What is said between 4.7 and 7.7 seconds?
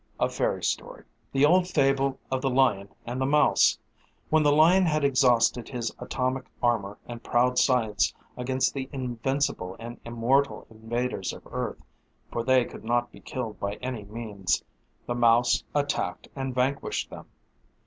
had exhausted his atomic armor and proud